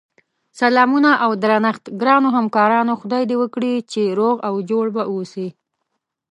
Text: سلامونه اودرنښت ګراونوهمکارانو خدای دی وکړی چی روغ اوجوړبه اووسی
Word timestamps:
سلامونه 0.59 1.11
اودرنښت 1.27 1.83
ګراونوهمکارانو 2.01 2.93
خدای 3.01 3.23
دی 3.29 3.35
وکړی 3.39 3.73
چی 3.91 4.01
روغ 4.19 4.35
اوجوړبه 4.49 5.03
اووسی 5.09 5.47